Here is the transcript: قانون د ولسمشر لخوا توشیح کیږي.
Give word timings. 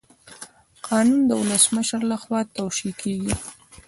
قانون 0.87 1.19
د 1.27 1.31
ولسمشر 1.41 2.01
لخوا 2.11 2.39
توشیح 2.57 2.93
کیږي. 3.01 3.33